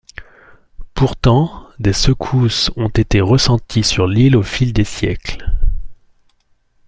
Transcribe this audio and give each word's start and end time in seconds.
Pourtant, 0.95 1.69
des 1.77 1.93
secousses 1.93 2.71
ont 2.75 2.87
été 2.89 3.21
ressenties 3.21 3.83
sur 3.83 4.07
l'île 4.07 4.35
au 4.35 4.41
fil 4.41 4.73
des 4.73 4.83
siècles. 4.83 5.47